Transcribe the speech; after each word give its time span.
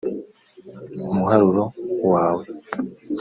umuharuro 1.11 1.63
wawe 2.11 2.43